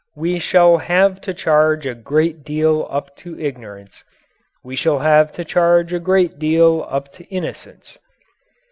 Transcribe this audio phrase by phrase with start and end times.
[0.15, 4.03] We shall have to charge a great deal up to ignorance.
[4.63, 7.99] We shall have to charge a great deal up to innocence.